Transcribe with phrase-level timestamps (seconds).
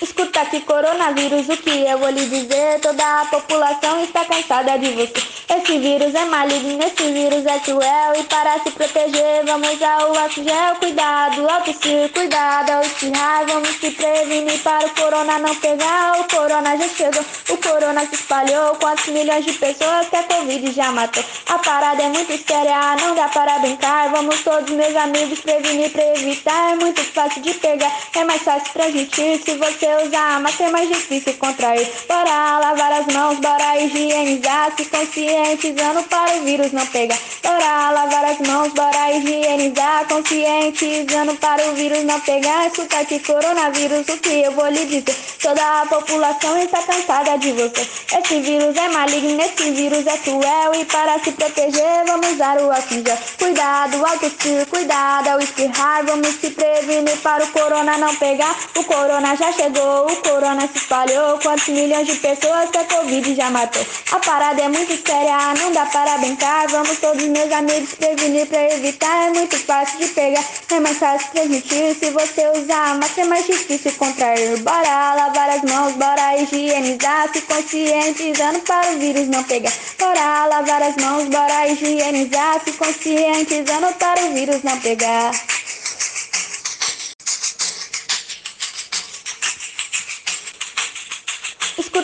[0.00, 2.80] Escuta que coronavírus, o que eu vou lhe dizer?
[2.80, 5.27] Toda a população está cansada de você.
[5.48, 8.12] Esse vírus é maligno, esse vírus é cruel.
[8.18, 10.74] E para se proteger, vamos usar o álcool gel.
[10.78, 13.46] Cuidado ao tossir, cuidado ao espirrar.
[13.46, 16.20] Vamos se prevenir para o corona não pegar.
[16.20, 18.76] O corona já chegou, o corona se espalhou.
[18.76, 21.24] Quantos milhões de pessoas que a Covid já matou?
[21.46, 24.10] A parada é muito séria, não dá para brincar.
[24.10, 26.72] Vamos todos, meus amigos, prevenir para evitar.
[26.72, 29.42] É muito fácil de pegar, é mais fácil transmitir.
[29.42, 31.90] Se você usar máscara, é mais difícil contrair.
[32.06, 34.76] Bora lavar as mãos, bora higienizar.
[34.76, 34.84] Se
[35.38, 37.18] conscientizando para o vírus não pegar.
[37.42, 40.06] Bora lavar as mãos, bora higienizar.
[40.08, 42.66] Conscientizando para o vírus não pegar.
[42.66, 45.16] Escuta que coronavírus, o que eu vou lhe dizer?
[45.40, 47.86] Toda a população está cansada de você.
[48.18, 50.74] Esse vírus é maligno, esse vírus é cruel.
[50.74, 52.88] E para se proteger, vamos usar o álcool.
[53.38, 56.04] Cuidado ao cuidado ao espirrar.
[56.04, 58.56] Vamos se prevenir para o corona não pegar.
[58.76, 61.38] O corona já chegou, o corona se espalhou.
[61.38, 63.86] Quantos milhões de pessoas que a Covid já matou?
[64.10, 66.66] A parada é muito séria, não dá para brincar.
[66.68, 69.28] Vamos todos, meus amigos, prevenir para evitar.
[69.28, 71.94] É muito fácil de pegar, é mais fácil transmitir.
[71.98, 74.58] Se você usar máscara, é mais difícil contrair.
[74.62, 77.30] Bora lavar as mãos, bora higienizar.
[77.32, 79.72] Se conscientizando para o vírus não pegar.
[79.98, 82.60] Bora lavar as mãos, bora higienizar.
[82.64, 85.30] Se conscientizando para o vírus não pegar.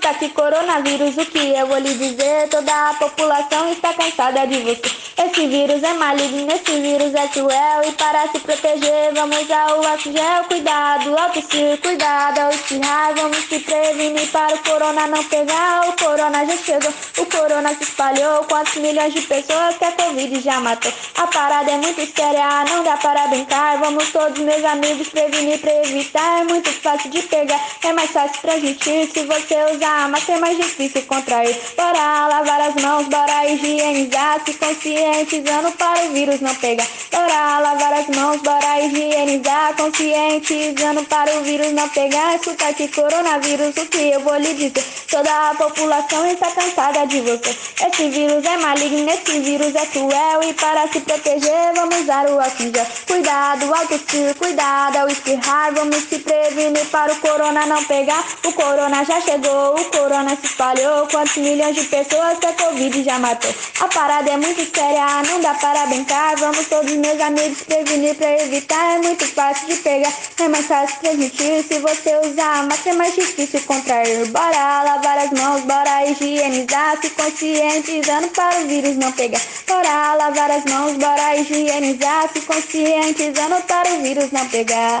[0.00, 2.48] Que coronavírus, o que eu vou lhe dizer?
[2.50, 4.99] Toda a população está cansada de você.
[5.22, 7.82] Esse vírus é maligno, esse vírus é cruel.
[7.86, 10.44] E para se proteger, vamos usar o álcool gel.
[10.48, 13.14] Cuidado ao tossir, cuidado ao espirrar.
[13.14, 15.90] Vamos se prevenir para o corona não pegar.
[15.90, 18.44] O corona já chegou, o corona se espalhou.
[18.44, 20.90] Quantos milhões de pessoas que a Covid já matou?
[21.18, 23.76] A parada é muito séria, não dá para brincar.
[23.78, 26.40] Vamos todos, meus amigos, prevenir para evitar.
[26.40, 29.10] É muito fácil de pegar, é mais fácil transmitir.
[29.12, 31.60] Se você usar máscara, é mais difícil contrair.
[31.76, 34.40] Bora lavar as mãos, bora higienizar.
[34.46, 36.86] Se consciente conscientizando para o vírus não pegar.
[37.10, 42.36] Bora lavar as mãos, bora higienizar, conscientizando para o vírus não pegar.
[42.36, 44.84] Escuta que coronavírus, o que eu vou lhe dizer?
[45.10, 47.56] Toda a população está cansada de você.
[47.86, 52.40] Esse vírus é maligno, esse vírus é cruel e para se proteger vamos usar o
[52.40, 52.60] álcool.
[53.06, 58.24] Cuidado ao tossir, cuidado ao espirrar, vamos se prevenir para o corona não pegar.
[58.44, 61.06] O corona já chegou, o corona se espalhou.
[61.08, 63.52] Quantos milhões de pessoas que a Covid já matou?
[63.80, 64.89] A parada é muito séria
[65.26, 66.36] não dá para brincar.
[66.36, 68.96] Vamos todos meus amigos prevenir para evitar.
[68.96, 71.64] É muito fácil de pegar, é mais fácil transmitir.
[71.64, 74.26] Se você usar máscara é mais difícil contrair.
[74.28, 77.00] Bora lavar as mãos, bora higienizar.
[77.00, 79.40] Se conscientizando para o vírus não pegar.
[79.66, 82.28] Bora lavar as mãos, bora higienizar.
[82.32, 85.00] Se conscientizando para o vírus não pegar.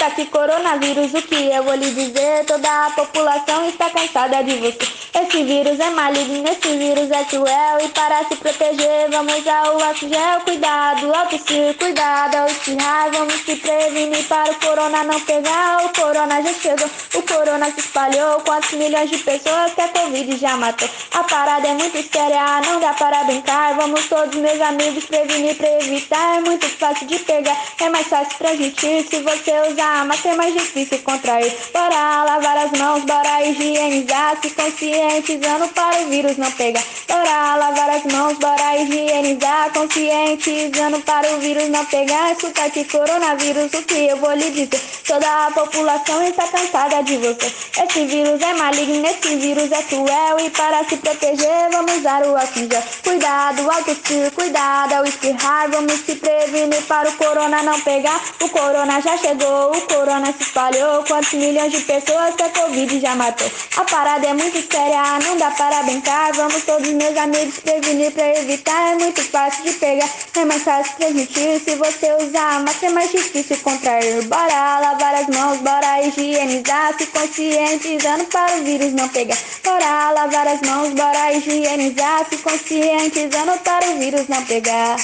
[0.00, 2.46] Escuta que coronavírus, o que eu vou lhe dizer?
[2.46, 4.78] Toda a população está cansada de você.
[5.12, 7.78] Esse vírus é maligno, esse vírus é cruel.
[7.84, 10.40] E para se proteger, vamos usar o álcool gel.
[10.44, 13.10] Cuidado ao tossir, cuidado ao espirrar.
[13.10, 15.84] Vamos se prevenir para o corona não pegar.
[15.84, 18.40] O corona já chegou, o corona se espalhou.
[18.40, 20.88] Quantos milhões de pessoas que a Covid já matou?
[21.12, 23.74] A parada é muito séria, não dá para brincar.
[23.74, 26.38] Vamos todos, meus amigos, prevenir para evitar.
[26.38, 29.06] É muito fácil de pegar, é mais fácil transmitir.
[29.06, 31.52] Se você usar máscara, é mais difícil contrair.
[31.72, 34.38] Bora lavar as mãos, bora higienizar.
[34.40, 36.82] Se conscientizando para o vírus não pegar.
[37.08, 42.32] Bora lavar as mãos, bora higienizar, conscientizando para o vírus não pegar.
[42.32, 44.80] Escuta que coronavírus, o que eu vou lhe dizer?
[45.06, 47.52] Toda a população está cansada de você.
[47.82, 52.36] Esse vírus é maligno, esse vírus é cruel e para se proteger vamos usar o
[52.36, 52.68] álcool.
[53.02, 58.20] Cuidado ao cuidado ao espirrar, vamos se prevenir para o corona não pegar.
[58.40, 61.04] O corona já chegou, o corona se espalhou.
[61.04, 63.50] Quantos milhões de pessoas que a Covid já matou?
[63.76, 66.32] A parada é muito séria não dá para brincar.
[66.32, 68.92] Vamos todos, meus amigos, prevenir para evitar.
[68.92, 71.60] É muito fácil de pegar, é mais fácil transmitir.
[71.60, 74.22] Se você usar máscara, é mais difícil contrair.
[74.24, 76.94] Bora lavar as mãos, bora higienizar.
[76.98, 79.38] Se conscientizando para o vírus não pegar.
[79.64, 82.26] Bora lavar as mãos, bora higienizar.
[82.28, 84.96] Se conscientizando para o vírus não pegar.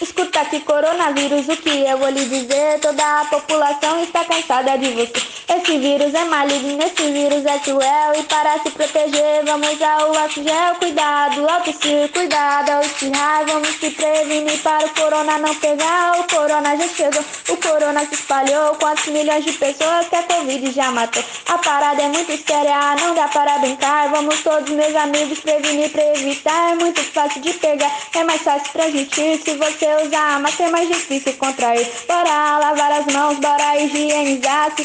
[0.00, 2.78] Escuta que coronavírus, o que eu vou lhe dizer?
[2.80, 5.27] Toda a população está cansada de você.
[5.48, 10.18] Esse vírus é maligno, esse vírus é cruel e para se proteger vamos usar o
[10.18, 10.74] álcool gel.
[10.78, 16.20] Cuidado ao tossir, cuidado ao espirrar, vamos se prevenir para o corona não pegar.
[16.20, 20.70] O corona já chegou, o corona se espalhou, quantos milhões de pessoas que a covid
[20.70, 21.24] já matou.
[21.46, 24.10] A parada é muito séria, não dá para brincar.
[24.10, 28.70] Vamos todos meus amigos prevenir para evitar, é muito fácil de pegar, é mais fácil
[28.72, 29.40] transmitir.
[29.42, 31.90] Se você usar máscara é mais difícil contrair.
[32.06, 34.84] Bora lavar as mãos, bora higienizar, se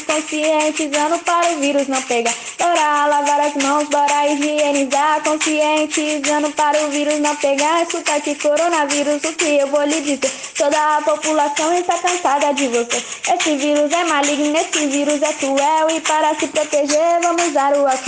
[0.54, 2.34] conscientizando para o vírus não pegar.
[2.58, 7.82] Bora lavar as mãos, bora higienizar, conscientizando para o vírus não pegar.
[7.82, 10.30] Escuta aqui, coronavírus, o que eu vou lhe dizer?
[10.56, 13.02] Toda a população está cansada de você.
[13.34, 17.86] Esse vírus é maligno, esse vírus é cruel e para se proteger vamos usar o
[17.86, 18.04] álcool.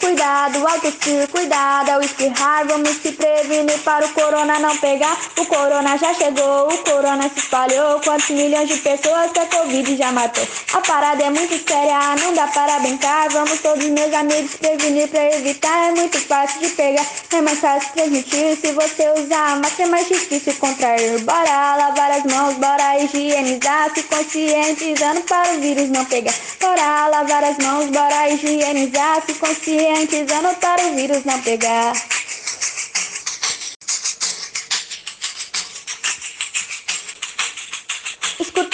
[0.00, 5.16] Cuidado ao cuidado ao espirrar, vamos se prevenir para o corona não pegar.
[5.38, 8.00] O corona já chegou, o corona se espalhou.
[8.00, 10.46] Quantos milhões de pessoas que a Covid já matou?
[10.72, 13.28] A parada é muito séria, não dá para brincar.
[13.30, 15.88] Vamos todos meus amigos prevenir para evitar.
[15.88, 18.56] É muito fácil de pegar, é mais fácil transmitir.
[18.60, 21.18] Se você usar máscara é mais difícil contrair.
[21.20, 23.92] Bora lavar as mãos, bora higienizar.
[23.94, 26.34] Se conscientizando para o vírus não pegar.
[26.60, 29.22] Bora lavar as mãos, bora higienizar.
[29.26, 31.92] Se conscientizando para o vírus não pegar.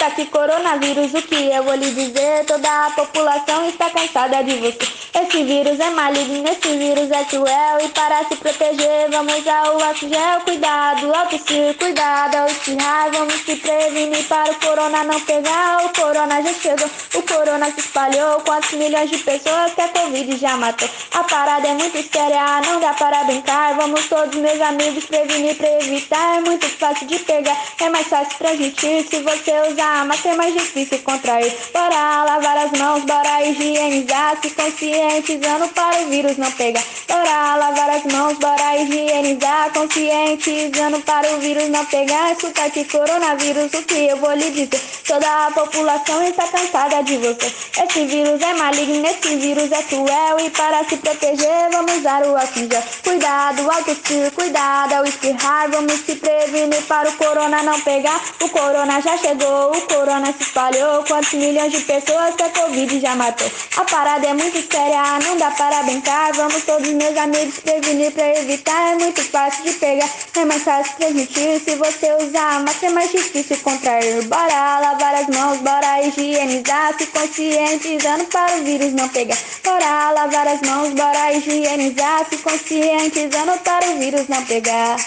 [0.07, 2.45] Aqui, coronavírus, o que eu vou lhe dizer?
[2.45, 4.96] Toda a população está cansada de você.
[5.19, 9.83] Esse vírus é maligno, esse vírus é cruel e para se proteger vamos usar o
[9.83, 10.41] álcool gel.
[10.45, 15.85] Cuidado ao tossir, cuidado ao espirrar, vamos se prevenir para o corona não pegar.
[15.85, 20.37] O corona já chegou, o corona se espalhou, quantos milhões de pessoas que a covid
[20.37, 20.87] já matou.
[21.11, 23.73] A parada é muito séria, não dá para brincar.
[23.73, 28.37] Vamos todos meus amigos prevenir para evitar, é muito fácil de pegar, é mais fácil
[28.37, 29.07] transmitir.
[29.09, 31.51] Se você usar máscara é mais difícil contrair.
[31.73, 36.83] Bora lavar as mãos, bora higienizar, se consciente conscientizando para o vírus não pegar.
[37.07, 42.33] Bora lavar as mãos, bora higienizar, conscientizando para o vírus não pegar.
[42.33, 44.81] Escuta aqui, coronavírus, o que eu vou lhe dizer?
[45.07, 47.51] Toda a população está cansada de você.
[47.83, 52.35] Esse vírus é maligno, esse vírus é cruel e para se proteger vamos usar o
[52.35, 52.57] álcool.
[53.03, 58.21] Cuidado ao tossir, cuidado ao espirrar, vamos se prevenir para o corona não pegar.
[58.41, 62.99] O corona já chegou, o corona se espalhou, quantos milhões de pessoas que a covid
[62.99, 63.49] já matou.
[63.77, 64.86] A parada é muito séria
[65.23, 66.33] não dá para brincar.
[66.33, 68.93] Vamos todos meus amigos prevenir para evitar.
[68.93, 71.59] É muito fácil de pegar, é mais fácil transmitir.
[71.59, 74.23] Se você usar máscara é mais difícil contrair.
[74.25, 76.97] Bora lavar as mãos, bora higienizar.
[76.97, 79.37] Se conscientizando para o vírus não pegar.
[79.63, 82.25] Bora lavar as mãos, bora higienizar.
[82.29, 84.97] Se conscientizando para o vírus não pegar.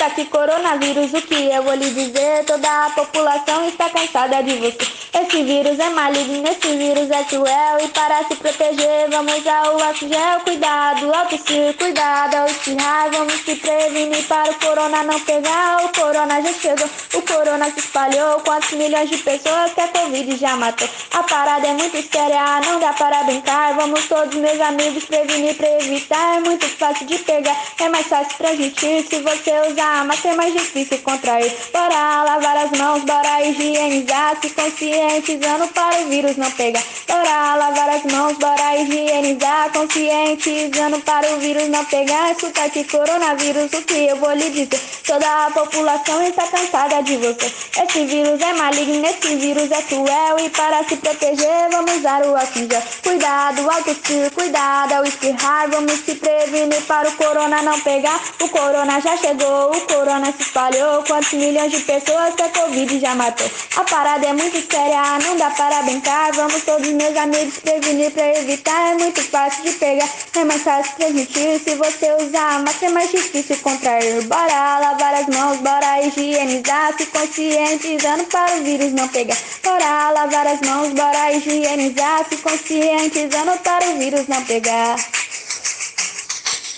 [0.00, 2.44] Escuta aqui, coronavírus, o que eu vou lhe dizer?
[2.46, 4.78] Toda a população está cansada de você.
[5.12, 9.82] Esse vírus é maligno, esse vírus é cruel e para se proteger vamos usar o
[9.82, 10.40] álcool gel.
[10.42, 15.84] Cuidado ao tossir, cuidado ao espirrar, vamos se prevenir para o corona não pegar.
[15.84, 20.36] O corona já chegou, o corona se espalhou, quantos milhões de pessoas que a covid
[20.36, 20.88] já matou.
[21.12, 23.74] A parada é muito séria, não dá para brincar.
[23.74, 28.38] Vamos todos meus amigos prevenir para evitar, é muito fácil de pegar, é mais fácil
[28.38, 29.06] transmitir.
[29.06, 31.52] Se você usar máscara é mais difícil contrair.
[31.72, 36.82] Bora lavar as mãos, bora higienizar, se conscientizando para o vírus não pegar.
[37.06, 42.32] Bora lavar as mãos, bora higienizar, conscientizando para o vírus não pegar.
[42.32, 44.80] Escuta aqui, coronavírus, o que eu vou lhe dizer?
[45.06, 47.52] Toda a população está cansada de você.
[47.82, 52.36] Esse vírus é maligno, esse vírus é cruel e para se proteger vamos usar o
[52.36, 52.68] álcool.
[53.02, 58.20] Cuidado ao tossir, cuidado ao espirrar, vamos se prevenir para o corona não pegar.
[58.40, 62.98] O corona já chegou, o corona se espalhou, quantos milhões de pessoas que a covid
[63.00, 63.50] já matou.
[63.76, 66.32] A parada é muito séria não dá para brincar.
[66.32, 68.92] Vamos todos meus amigos prevenir para evitar.
[68.92, 71.60] É muito fácil de pegar, é mais fácil transmitir.
[71.60, 74.22] Se você usar máscara é mais difícil contrair.
[74.24, 76.96] Bora lavar as mãos, bora higienizar.
[76.96, 79.36] Se conscientizando para o vírus não pegar.
[79.62, 82.26] Bora lavar as mãos, bora higienizar.
[82.28, 84.96] Se conscientizando para o vírus não pegar.